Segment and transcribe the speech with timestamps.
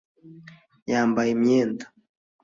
[0.91, 1.85] yambaye imyenda.